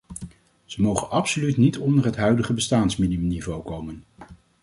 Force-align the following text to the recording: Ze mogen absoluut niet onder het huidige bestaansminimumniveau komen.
Ze 0.65 0.81
mogen 0.81 1.09
absoluut 1.09 1.57
niet 1.57 1.77
onder 1.77 2.05
het 2.05 2.15
huidige 2.15 2.53
bestaansminimumniveau 2.53 3.63
komen. 3.63 4.03